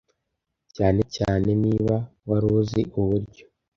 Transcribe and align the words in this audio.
cyane 0.75 1.01
cyane 1.15 1.49
niba 1.63 1.95
wari 2.29 2.45
uzi 2.59 2.81
uburyo 2.99 3.45